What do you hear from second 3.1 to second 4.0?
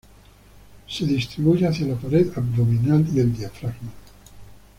y el diafragma.